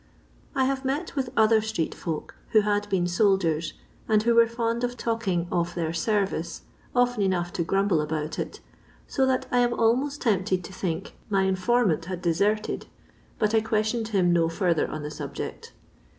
I 0.55 0.63
have 0.65 0.83
met 0.83 1.15
with 1.15 1.29
other 1.37 1.61
street 1.61 1.93
folk, 1.93 2.33
who 2.53 2.61
had 2.61 2.89
been 2.89 3.05
soldiers, 3.05 3.73
and 4.09 4.23
who 4.23 4.33
were 4.33 4.47
fond 4.47 4.83
of 4.83 4.97
talking 4.97 5.47
of 5.51 5.75
their 5.75 5.93
service," 5.93 6.63
often 6.95 7.21
enough 7.21 7.53
to 7.53 7.63
grumble 7.63 8.01
about 8.01 8.39
it, 8.39 8.61
so 9.05 9.27
that 9.27 9.45
I 9.51 9.59
am 9.59 9.75
almost 9.75 10.23
tempted 10.23 10.63
to 10.63 10.73
think 10.73 11.15
my 11.29 11.43
in 11.43 11.53
formant 11.55 12.05
had 12.05 12.19
deserted, 12.19 12.87
but 13.37 13.53
I 13.53 13.61
questioned 13.61 14.07
him 14.07 14.33
no 14.33 14.49
further 14.49 14.89
on 14.89 15.03
the 15.03 15.11
subject. 15.11 15.71